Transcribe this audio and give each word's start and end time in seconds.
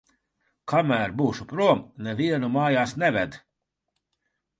Kamēr 0.71 1.11
būšu 1.19 1.45
prom, 1.51 1.83
nevienu 2.07 2.49
mājās 2.55 2.95
neved. 3.05 3.37